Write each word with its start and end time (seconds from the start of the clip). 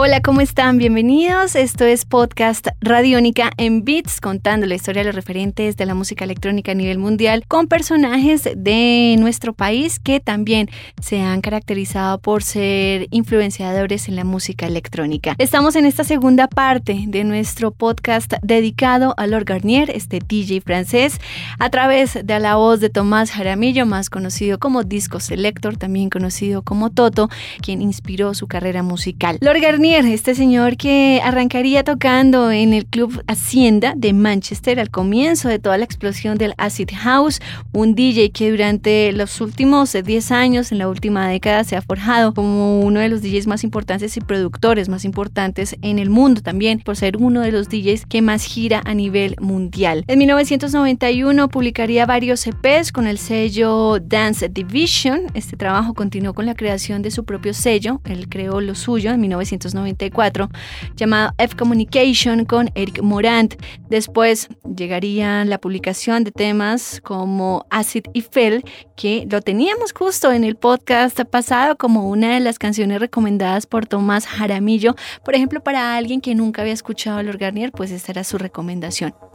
Hola, 0.00 0.22
¿cómo 0.22 0.40
están? 0.40 0.78
Bienvenidos. 0.78 1.56
Esto 1.56 1.84
es 1.84 2.04
Podcast 2.04 2.68
Radiónica 2.80 3.50
en 3.56 3.84
Beats, 3.84 4.20
contando 4.20 4.64
la 4.64 4.76
historia 4.76 5.02
de 5.02 5.06
los 5.06 5.14
referentes 5.16 5.76
de 5.76 5.86
la 5.86 5.94
música 5.94 6.24
electrónica 6.24 6.70
a 6.70 6.76
nivel 6.76 6.98
mundial 6.98 7.42
con 7.48 7.66
personajes 7.66 8.48
de 8.56 9.16
nuestro 9.18 9.54
país 9.54 9.98
que 9.98 10.20
también 10.20 10.70
se 11.02 11.20
han 11.20 11.40
caracterizado 11.40 12.20
por 12.20 12.44
ser 12.44 13.08
influenciadores 13.10 14.06
en 14.06 14.14
la 14.14 14.22
música 14.22 14.68
electrónica. 14.68 15.34
Estamos 15.36 15.74
en 15.74 15.84
esta 15.84 16.04
segunda 16.04 16.46
parte 16.46 17.06
de 17.08 17.24
nuestro 17.24 17.72
podcast 17.72 18.34
dedicado 18.40 19.14
a 19.16 19.26
Lord 19.26 19.46
Garnier, 19.46 19.90
este 19.90 20.20
DJ 20.20 20.60
francés, 20.60 21.18
a 21.58 21.70
través 21.70 22.24
de 22.24 22.38
la 22.38 22.54
voz 22.54 22.78
de 22.78 22.88
Tomás 22.88 23.32
Jaramillo, 23.32 23.84
más 23.84 24.10
conocido 24.10 24.60
como 24.60 24.84
Disco 24.84 25.18
Selector, 25.18 25.76
también 25.76 26.08
conocido 26.08 26.62
como 26.62 26.90
Toto, 26.90 27.28
quien 27.60 27.82
inspiró 27.82 28.32
su 28.34 28.46
carrera 28.46 28.84
musical. 28.84 29.38
Lord 29.40 29.60
Garnier 29.60 29.87
este 29.94 30.34
señor 30.34 30.76
que 30.76 31.20
arrancaría 31.24 31.82
tocando 31.82 32.50
en 32.50 32.74
el 32.74 32.84
club 32.84 33.22
Hacienda 33.26 33.94
de 33.96 34.12
Manchester 34.12 34.78
al 34.78 34.90
comienzo 34.90 35.48
de 35.48 35.58
toda 35.58 35.78
la 35.78 35.84
explosión 35.84 36.36
del 36.36 36.52
Acid 36.58 36.90
House, 36.94 37.40
un 37.72 37.94
DJ 37.94 38.30
que 38.30 38.50
durante 38.50 39.10
los 39.12 39.40
últimos 39.40 39.94
10 39.94 40.30
años, 40.30 40.72
en 40.72 40.78
la 40.78 40.88
última 40.88 41.26
década, 41.28 41.64
se 41.64 41.74
ha 41.74 41.82
forjado 41.82 42.34
como 42.34 42.80
uno 42.80 43.00
de 43.00 43.08
los 43.08 43.22
DJs 43.22 43.46
más 43.46 43.64
importantes 43.64 44.16
y 44.16 44.20
productores 44.20 44.88
más 44.90 45.04
importantes 45.06 45.74
en 45.80 45.98
el 45.98 46.10
mundo 46.10 46.42
también, 46.42 46.80
por 46.80 46.96
ser 46.96 47.16
uno 47.16 47.40
de 47.40 47.50
los 47.50 47.68
DJs 47.68 48.04
que 48.06 48.20
más 48.20 48.44
gira 48.44 48.82
a 48.84 48.94
nivel 48.94 49.36
mundial. 49.40 50.04
En 50.06 50.18
1991 50.18 51.48
publicaría 51.48 52.04
varios 52.04 52.46
EPs 52.46 52.92
con 52.92 53.06
el 53.06 53.18
sello 53.18 53.98
Dance 54.00 54.48
Division. 54.48 55.22
Este 55.32 55.56
trabajo 55.56 55.94
continuó 55.94 56.34
con 56.34 56.46
la 56.46 56.54
creación 56.54 57.00
de 57.00 57.10
su 57.10 57.24
propio 57.24 57.54
sello, 57.54 58.00
él 58.04 58.28
creó 58.28 58.60
lo 58.60 58.74
suyo 58.74 59.10
en 59.10 59.20
1991 59.20 59.77
94 59.78 60.48
llamado 60.96 61.32
F 61.38 61.56
Communication 61.56 62.44
con 62.44 62.70
Eric 62.74 63.02
Morant. 63.02 63.54
Después 63.88 64.48
llegaría 64.76 65.44
la 65.44 65.58
publicación 65.58 66.24
de 66.24 66.32
temas 66.32 67.00
como 67.02 67.66
Acid 67.70 68.04
y 68.12 68.22
Fell, 68.22 68.64
que 68.96 69.26
lo 69.30 69.40
teníamos 69.40 69.92
justo 69.92 70.32
en 70.32 70.44
el 70.44 70.56
podcast 70.56 71.20
pasado 71.24 71.76
como 71.76 72.08
una 72.08 72.34
de 72.34 72.40
las 72.40 72.58
canciones 72.58 73.00
recomendadas 73.00 73.66
por 73.66 73.86
Tomás 73.86 74.26
Jaramillo. 74.26 74.94
Por 75.24 75.34
ejemplo, 75.34 75.62
para 75.62 75.96
alguien 75.96 76.20
que 76.20 76.34
nunca 76.34 76.62
había 76.62 76.74
escuchado 76.74 77.18
a 77.18 77.22
Lord 77.22 77.38
Garnier, 77.38 77.72
pues 77.72 77.90
esta 77.90 78.12
era 78.12 78.24
su 78.24 78.38
recomendación. 78.38 79.27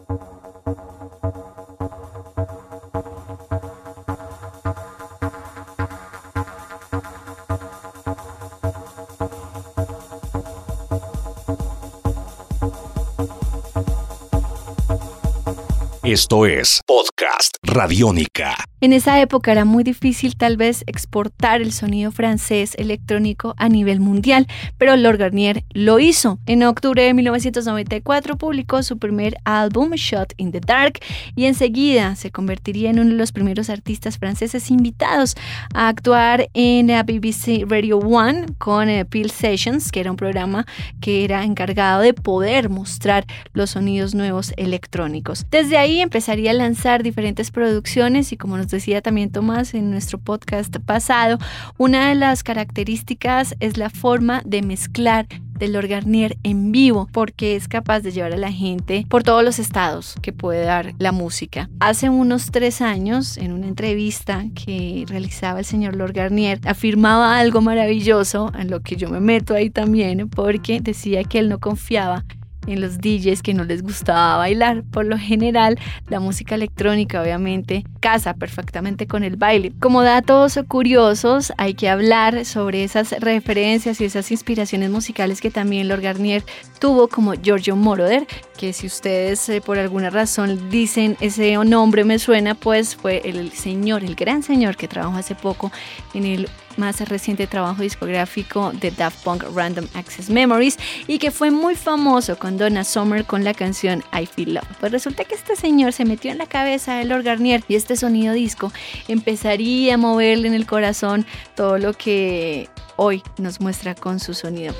Esto 16.04 16.46
es 16.46 16.82
Podcast 16.86 17.56
Radiónica. 17.64 18.58
En 18.82 18.92
esa 18.92 19.22
época 19.22 19.54
era 19.54 19.64
muy 19.64 19.86
difícil 19.86 20.36
tal 20.36 20.58
vez 20.58 20.84
exportar 20.88 21.62
el 21.62 21.72
sonido 21.72 22.12
francés 22.12 22.76
electrónico 22.78 23.54
a 23.56 23.70
nivel 23.70 24.02
mundial, 24.02 24.46
pero 24.78 24.98
Lord 24.98 25.20
Garnier 25.20 25.64
lo 25.70 26.00
hizo. 26.00 26.40
En 26.46 26.64
octubre 26.64 27.02
de 27.02 27.14
1994 27.14 28.38
publicó 28.38 28.84
su 28.84 28.98
primer 28.98 29.38
álbum 29.46 29.92
Shot 29.92 30.34
in 30.36 30.52
the 30.52 30.60
Dark 30.60 31.00
y 31.38 31.46
enseguida 31.46 32.18
se 32.18 32.32
convertiría 32.32 32.90
en 32.90 33.00
uno 33.00 33.12
de 33.12 33.16
los 33.16 33.32
primeros 33.32 33.70
artistas 33.70 34.18
franceses 34.18 34.70
invitados 34.70 35.36
a 35.74 35.88
actuar 35.88 36.50
en 36.54 36.88
la 36.88 37.04
BBC 37.04 37.64
Radio 37.66 38.00
One 38.00 38.48
con 38.58 38.90
eh, 38.90 39.06
Peel 39.06 39.32
Sessions, 39.32 39.94
que 39.94 40.02
era 40.02 40.12
un 40.12 40.18
programa 40.18 40.66
que 41.00 41.24
era 41.24 41.46
encargado 41.46 42.02
de 42.02 42.14
poder 42.14 42.70
mostrar 42.70 43.26
los 43.54 43.70
sonidos 43.70 44.14
nuevos 44.14 44.52
electrónicos. 44.58 45.46
Desde 45.50 45.78
ahí 45.78 45.93
empezaría 46.02 46.52
a 46.52 46.54
lanzar 46.54 47.04
diferentes 47.04 47.52
producciones 47.52 48.32
y 48.32 48.38
como 48.38 48.58
nos 48.58 48.68
decía 48.68 49.02
también 49.02 49.32
Tomás 49.32 49.74
en 49.74 49.92
nuestro 49.92 50.18
podcast 50.18 50.78
pasado, 50.80 51.38
una 51.78 52.10
de 52.10 52.16
las 52.16 52.44
características 52.44 53.56
es 53.60 53.78
la 53.78 53.90
forma 53.90 54.42
de 54.46 54.62
mezclar 54.62 55.28
del 55.58 55.88
Garnier 55.88 56.38
en 56.44 56.72
vivo 56.72 57.08
porque 57.12 57.56
es 57.56 57.68
capaz 57.68 58.02
de 58.02 58.12
llevar 58.12 58.34
a 58.34 58.38
la 58.38 58.52
gente 58.52 59.06
por 59.10 59.24
todos 59.24 59.44
los 59.44 59.60
estados 59.60 60.16
que 60.22 60.34
puede 60.34 60.66
dar 60.66 60.94
la 60.98 61.12
música. 61.12 61.70
Hace 61.80 62.10
unos 62.10 62.52
tres 62.52 62.82
años, 62.82 63.38
en 63.38 63.54
una 63.54 63.68
entrevista 63.68 64.46
que 64.54 65.06
realizaba 65.08 65.60
el 65.60 65.66
señor 65.66 65.96
Lord 65.96 66.14
Garnier, 66.14 66.60
afirmaba 66.66 67.38
algo 67.38 67.62
maravilloso 67.62 68.52
en 68.58 68.70
lo 68.70 68.82
que 68.82 68.96
yo 68.96 69.10
me 69.10 69.20
meto 69.20 69.54
ahí 69.54 69.70
también 69.70 70.30
porque 70.30 70.80
decía 70.82 71.24
que 71.24 71.40
él 71.40 71.50
no 71.50 71.60
confiaba 71.60 72.26
en 72.68 72.82
los 72.82 73.00
DJs 73.00 73.42
que 73.42 73.54
no 73.54 73.64
les 73.64 73.84
gustaba 73.84 74.38
bailar. 74.38 74.84
Por 74.84 75.06
lo 75.06 75.18
general, 75.18 75.78
la 76.10 76.20
música 76.20 76.56
electrónica 76.56 77.22
obviamente 77.22 77.84
casa 78.00 78.34
perfectamente 78.34 79.08
con 79.08 79.24
el 79.24 79.36
baile. 79.36 79.74
Como 79.80 80.04
datos 80.04 80.60
curiosos, 80.68 81.54
hay 81.58 81.74
que 81.74 81.90
hablar 81.90 82.46
sobre 82.46 82.84
esas 82.84 83.12
referencias 83.20 84.02
y 84.02 84.06
esas 84.06 84.32
inspiraciones 84.32 84.90
musicales 84.90 85.42
que 85.42 85.52
también 85.52 85.88
Lord 85.88 86.02
Garnier 86.02 86.44
tuvo 86.80 87.08
como 87.08 87.34
Giorgio 87.34 87.76
Moroder, 87.76 88.28
que 88.58 88.74
si 88.74 88.88
ustedes 88.88 89.48
eh, 89.50 89.62
por 89.62 89.78
alguna 89.78 90.10
razón 90.10 90.70
dicen 90.70 91.18
ese 91.20 91.56
nombre 91.58 92.04
me 92.04 92.20
suena, 92.20 92.56
pues 92.56 92.96
fue 92.96 93.22
el 93.26 93.52
señor, 93.52 94.04
el 94.04 94.16
gran 94.16 94.44
señor 94.44 94.76
que 94.78 94.88
trabajó 94.88 95.18
hace 95.18 95.36
poco 95.36 95.72
en 96.14 96.26
el 96.26 96.50
más 96.78 97.00
reciente 97.08 97.48
trabajo 97.48 97.82
discográfico 97.82 98.72
de 98.74 98.92
Daft 98.92 99.24
Punk 99.24 99.44
Random 99.54 99.88
Access 99.94 100.30
Memories 100.30 100.78
y 101.08 101.20
que 101.20 101.32
fue 101.32 101.52
muy 101.52 101.76
famoso 101.76 102.38
con 102.38 102.58
Donna 102.58 102.84
Summer 102.84 103.26
con 103.26 103.44
la 103.44 103.54
canción 103.54 104.04
I 104.12 104.26
Feel 104.26 104.56
Love. 104.56 104.68
Pues 104.80 104.92
resulta 104.92 105.24
que 105.24 105.36
este 105.36 105.56
señor 105.56 105.94
se 105.94 106.06
metió 106.06 106.32
en 106.32 106.38
la 106.38 106.48
cabeza 106.48 106.96
de 106.96 107.06
Lord 107.06 107.24
Garnier 107.24 107.64
y 107.68 107.76
este 107.76 107.96
sonido 107.96 108.34
disco 108.34 108.72
empezaría 109.08 109.96
a 109.96 109.98
moverle 109.98 110.48
en 110.48 110.54
el 110.54 110.66
corazón 110.66 111.26
todo 111.56 111.78
lo 111.78 111.94
que 111.94 112.70
hoy 112.96 113.22
nos 113.38 113.60
muestra 113.60 113.96
con 113.96 114.20
su 114.20 114.34
sonido. 114.34 114.74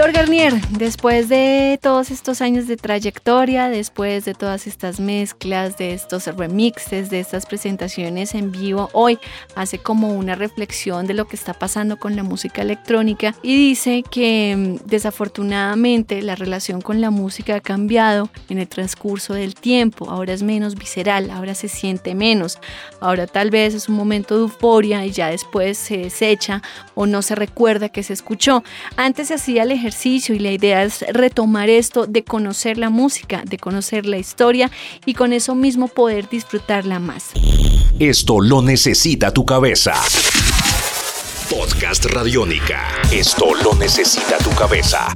Lord 0.00 0.14
Garnier, 0.14 0.54
después 0.70 1.28
de 1.28 1.78
todos 1.82 2.10
estos 2.10 2.40
años 2.40 2.66
de 2.66 2.78
trayectoria, 2.78 3.68
después 3.68 4.24
de 4.24 4.32
todas 4.32 4.66
estas 4.66 4.98
mezclas, 4.98 5.76
de 5.76 5.92
estos 5.92 6.24
remixes, 6.24 7.10
de 7.10 7.20
estas 7.20 7.44
presentaciones 7.44 8.34
en 8.34 8.50
vivo, 8.50 8.88
hoy 8.94 9.18
hace 9.56 9.76
como 9.76 10.14
una 10.14 10.36
reflexión 10.36 11.06
de 11.06 11.12
lo 11.12 11.26
que 11.26 11.36
está 11.36 11.52
pasando 11.52 11.98
con 11.98 12.16
la 12.16 12.22
música 12.22 12.62
electrónica 12.62 13.34
y 13.42 13.54
dice 13.54 14.02
que 14.10 14.56
mm, 14.56 14.86
desafortunadamente 14.88 16.22
la 16.22 16.34
relación 16.34 16.80
con 16.80 17.02
la 17.02 17.10
música 17.10 17.56
ha 17.56 17.60
cambiado 17.60 18.30
en 18.48 18.58
el 18.58 18.68
transcurso 18.68 19.34
del 19.34 19.54
tiempo, 19.54 20.08
ahora 20.08 20.32
es 20.32 20.42
menos 20.42 20.76
visceral, 20.76 21.30
ahora 21.30 21.54
se 21.54 21.68
siente 21.68 22.14
menos, 22.14 22.58
ahora 23.02 23.26
tal 23.26 23.50
vez 23.50 23.74
es 23.74 23.90
un 23.90 23.96
momento 23.96 24.34
de 24.34 24.40
euforia 24.44 25.04
y 25.04 25.10
ya 25.10 25.28
después 25.28 25.76
se 25.76 25.98
desecha 25.98 26.62
o 26.94 27.04
no 27.04 27.20
se 27.20 27.34
recuerda 27.34 27.90
que 27.90 28.02
se 28.02 28.14
escuchó. 28.14 28.64
Antes 28.96 29.28
se 29.28 29.34
hacía 29.34 29.64
el 29.64 29.72
ejercicio 29.72 29.89
y 30.06 30.38
la 30.38 30.52
idea 30.52 30.84
es 30.84 31.04
retomar 31.12 31.68
esto 31.68 32.06
de 32.06 32.24
conocer 32.24 32.78
la 32.78 32.90
música, 32.90 33.42
de 33.44 33.58
conocer 33.58 34.06
la 34.06 34.18
historia 34.18 34.70
y 35.04 35.14
con 35.14 35.32
eso 35.32 35.54
mismo 35.54 35.88
poder 35.88 36.28
disfrutarla 36.28 36.98
más. 36.98 37.30
Esto 37.98 38.40
lo 38.40 38.62
necesita 38.62 39.32
tu 39.32 39.44
cabeza. 39.44 39.94
Podcast 41.50 42.04
Radiónica. 42.06 42.86
Esto 43.10 43.54
lo 43.62 43.74
necesita 43.74 44.38
tu 44.38 44.50
cabeza. 44.50 45.12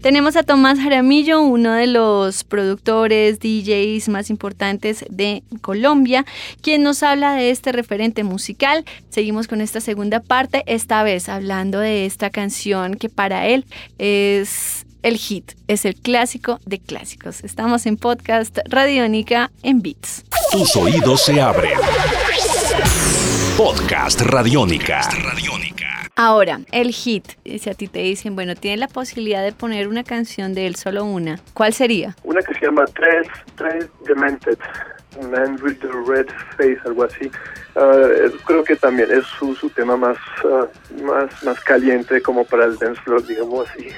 Tenemos 0.00 0.34
a 0.36 0.42
Tomás 0.42 0.78
Jaramillo, 0.78 1.42
uno 1.42 1.74
de 1.74 1.86
los 1.86 2.42
productores, 2.44 3.38
DJs 3.38 4.08
más 4.08 4.30
importantes 4.30 5.04
de 5.10 5.42
Colombia, 5.60 6.24
quien 6.62 6.82
nos 6.82 7.02
habla 7.02 7.34
de 7.34 7.50
este 7.50 7.70
referente 7.70 8.24
musical. 8.24 8.86
Seguimos 9.10 9.46
con 9.46 9.60
esta 9.60 9.80
segunda 9.80 10.20
parte, 10.20 10.62
esta 10.66 11.02
vez 11.02 11.28
hablando 11.28 11.80
de 11.80 12.06
esta 12.06 12.30
canción 12.30 12.94
que 12.94 13.10
para 13.10 13.46
él 13.46 13.66
es 13.98 14.86
el 15.02 15.18
hit, 15.18 15.52
es 15.68 15.84
el 15.84 15.96
clásico 15.96 16.60
de 16.64 16.78
clásicos. 16.78 17.44
Estamos 17.44 17.84
en 17.84 17.98
podcast 17.98 18.58
Radiónica 18.70 19.50
en 19.62 19.82
Beats. 19.82 20.24
Tus 20.50 20.76
oídos 20.76 21.26
se 21.26 21.42
abren. 21.42 21.78
Podcast 23.58 24.22
Radiónica. 24.22 25.02
Ahora, 26.16 26.60
el 26.72 26.92
hit, 26.92 27.28
si 27.44 27.70
a 27.70 27.74
ti 27.74 27.88
te 27.88 28.00
dicen, 28.00 28.34
bueno, 28.34 28.54
tienes 28.54 28.80
la 28.80 28.88
posibilidad 28.88 29.42
de 29.42 29.52
poner 29.52 29.88
una 29.88 30.04
canción 30.04 30.54
de 30.54 30.66
él, 30.66 30.76
solo 30.76 31.04
una, 31.04 31.38
¿cuál 31.54 31.72
sería? 31.72 32.16
Una 32.24 32.40
que 32.42 32.54
se 32.54 32.66
llama 32.66 32.84
Tres, 32.94 33.26
Tres 33.56 33.86
Demented. 34.06 34.58
Man 35.28 35.58
with 35.60 35.80
the 35.80 35.88
Red 35.88 36.28
Face, 36.56 36.78
algo 36.84 37.04
así. 37.04 37.30
Uh, 37.74 38.30
creo 38.46 38.62
que 38.62 38.76
también 38.76 39.10
es 39.10 39.24
su, 39.26 39.54
su 39.56 39.68
tema 39.70 39.96
más, 39.96 40.16
uh, 40.44 41.02
más, 41.02 41.42
más 41.42 41.60
caliente 41.60 42.22
como 42.22 42.44
para 42.44 42.66
el 42.66 42.78
dance 42.78 43.00
floor, 43.02 43.26
digamos 43.26 43.68
así. 43.68 43.88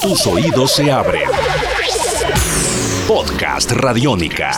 Tus 0.00 0.26
oídos 0.26 0.72
se 0.72 0.90
abren. 0.92 1.28
Podcast 3.06 3.72
Radiónica. 3.72 4.52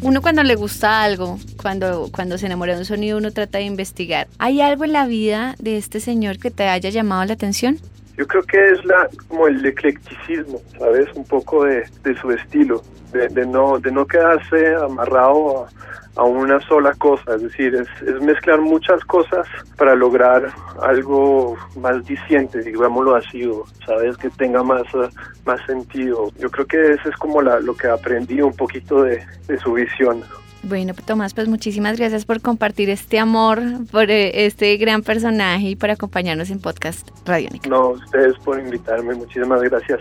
Uno 0.00 0.22
cuando 0.22 0.42
le 0.42 0.54
gusta 0.54 1.02
algo, 1.02 1.38
cuando, 1.60 2.10
cuando 2.12 2.38
se 2.38 2.46
enamora 2.46 2.74
de 2.74 2.80
un 2.80 2.84
sonido, 2.84 3.18
uno 3.18 3.32
trata 3.32 3.58
de 3.58 3.64
investigar. 3.64 4.28
¿Hay 4.38 4.60
algo 4.60 4.84
en 4.84 4.92
la 4.92 5.06
vida 5.06 5.56
de 5.58 5.78
este 5.78 6.00
señor 6.00 6.38
que 6.38 6.50
te 6.50 6.68
haya 6.68 6.90
llamado 6.90 7.24
la 7.24 7.32
atención? 7.34 7.80
Yo 8.16 8.26
creo 8.26 8.42
que 8.42 8.70
es 8.70 8.84
la 8.84 9.08
como 9.28 9.48
el 9.48 9.64
eclecticismo, 9.64 10.60
¿sabes? 10.78 11.06
Un 11.14 11.24
poco 11.24 11.64
de, 11.64 11.84
de 12.02 12.16
su 12.20 12.30
estilo, 12.30 12.82
de, 13.12 13.28
de, 13.28 13.46
no, 13.46 13.78
de 13.78 13.90
no 13.90 14.06
quedarse 14.06 14.74
amarrado 14.76 15.64
a 15.64 15.68
a 16.16 16.22
una 16.22 16.60
sola 16.60 16.92
cosa, 16.94 17.34
es 17.34 17.42
decir, 17.42 17.74
es, 17.74 17.88
es, 18.08 18.20
mezclar 18.22 18.60
muchas 18.60 19.02
cosas 19.04 19.46
para 19.76 19.94
lograr 19.96 20.52
algo 20.82 21.56
más 21.76 22.04
diciente, 22.04 22.60
digámoslo 22.60 23.16
así, 23.16 23.44
o, 23.46 23.64
sabes, 23.84 24.16
que 24.18 24.30
tenga 24.30 24.62
más, 24.62 24.82
uh, 24.94 25.08
más 25.44 25.60
sentido. 25.66 26.30
Yo 26.38 26.50
creo 26.50 26.66
que 26.66 26.92
eso 26.92 27.08
es 27.08 27.16
como 27.16 27.42
la, 27.42 27.58
lo 27.58 27.74
que 27.74 27.88
aprendí 27.88 28.40
un 28.40 28.54
poquito 28.54 29.02
de, 29.02 29.24
de 29.48 29.58
su 29.58 29.72
visión. 29.72 30.22
Bueno, 30.66 30.94
Tomás, 31.06 31.34
pues 31.34 31.48
muchísimas 31.48 31.98
gracias 31.98 32.24
por 32.24 32.40
compartir 32.40 32.88
este 32.88 33.18
amor 33.18 33.60
por 33.90 34.10
eh, 34.10 34.46
este 34.46 34.76
gran 34.76 35.02
personaje 35.02 35.70
y 35.70 35.76
por 35.76 35.90
acompañarnos 35.90 36.50
en 36.50 36.60
Podcast 36.60 37.08
Radiónica. 37.26 37.68
No, 37.68 37.90
ustedes 37.90 38.34
por 38.44 38.58
invitarme, 38.58 39.14
muchísimas 39.14 39.62
gracias. 39.62 40.00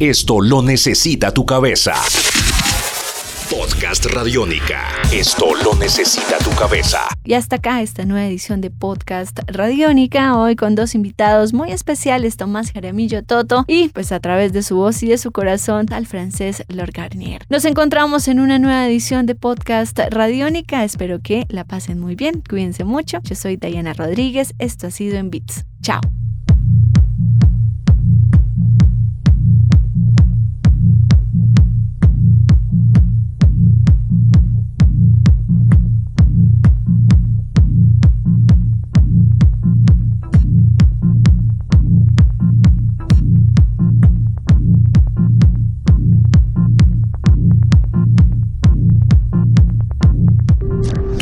Esto 0.00 0.40
lo 0.40 0.62
necesita 0.62 1.30
tu 1.30 1.44
cabeza. 1.44 1.92
Podcast 3.50 4.06
Radiónica. 4.06 4.88
Esto 5.12 5.48
lo 5.62 5.74
necesita 5.74 6.38
tu 6.38 6.48
cabeza. 6.58 7.00
Y 7.22 7.34
hasta 7.34 7.56
acá 7.56 7.82
esta 7.82 8.06
nueva 8.06 8.26
edición 8.26 8.62
de 8.62 8.70
Podcast 8.70 9.40
Radiónica, 9.46 10.38
hoy 10.38 10.56
con 10.56 10.74
dos 10.74 10.94
invitados 10.94 11.52
muy 11.52 11.70
especiales, 11.70 12.38
Tomás 12.38 12.72
Jaramillo 12.72 13.22
Toto 13.22 13.66
y 13.68 13.90
pues 13.90 14.10
a 14.10 14.20
través 14.20 14.54
de 14.54 14.62
su 14.62 14.76
voz 14.76 15.02
y 15.02 15.08
de 15.08 15.18
su 15.18 15.32
corazón 15.32 15.92
al 15.92 16.06
francés 16.06 16.64
Lord 16.68 16.92
Garnier. 16.92 17.42
Nos 17.50 17.66
encontramos 17.66 18.26
en 18.28 18.40
una 18.40 18.58
nueva 18.58 18.86
edición 18.86 19.26
de 19.26 19.34
Podcast 19.34 19.98
Radiónica, 19.98 20.82
espero 20.82 21.20
que 21.20 21.44
la 21.50 21.64
pasen 21.64 22.00
muy 22.00 22.14
bien, 22.14 22.42
cuídense 22.48 22.84
mucho. 22.84 23.18
Yo 23.24 23.34
soy 23.34 23.58
Diana 23.58 23.92
Rodríguez, 23.92 24.54
esto 24.58 24.86
ha 24.86 24.90
sido 24.90 25.18
en 25.18 25.28
Beats. 25.28 25.66
Chao. 25.82 26.00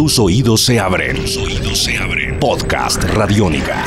Tus 0.09 0.19
oídos 0.21 0.63
se 0.63 0.81
abren. 0.81 1.17
Tus 1.17 1.37
oídos 1.37 1.85
se 1.85 1.99
abren. 1.99 2.41
Podcast 2.41 3.05
Radiónica. 3.05 3.85